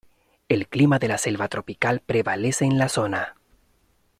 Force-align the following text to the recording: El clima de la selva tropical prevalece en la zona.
El 0.49 0.67
clima 0.67 0.97
de 0.97 1.07
la 1.07 1.19
selva 1.19 1.47
tropical 1.47 1.99
prevalece 1.99 2.65
en 2.65 2.79
la 2.79 2.89
zona. 2.89 3.35